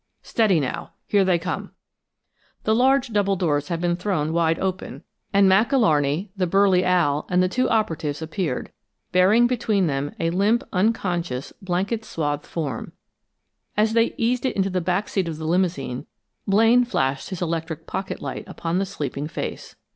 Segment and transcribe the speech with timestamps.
[0.23, 1.73] Steady now, here they come!"
[2.63, 7.27] The large double doors had been thrown wide open and Mac Alarney, the burly Al,
[7.29, 8.71] and the two operatives appeared,
[9.11, 12.93] bearing between them a limp, unconscious, blanket swathed form.
[13.77, 16.07] As they eased it into the back seat of the limousine,
[16.47, 19.75] Blaine flashed his electric pocket light upon the sleeping face.